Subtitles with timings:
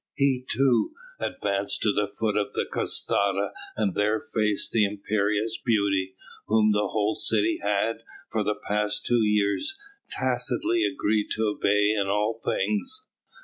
[0.15, 6.15] He too, advanced to the foot of the catasta and there faced the imperious beauty,
[6.47, 9.77] whom the whole city had, for the past two years,
[10.09, 13.05] tacitly agreed to obey in all things.